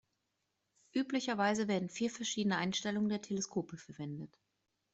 Üblicherweise 0.95 1.67
werden 1.67 1.87
vier 1.87 2.09
verschiedene 2.09 2.57
Einstellungen 2.57 3.07
der 3.09 3.21
Teleskope 3.21 3.77
verwendet. 3.77 4.35